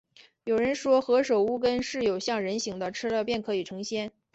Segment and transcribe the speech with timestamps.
[0.45, 4.11] 有人说，何首乌根是有像人形的，吃了便可以成仙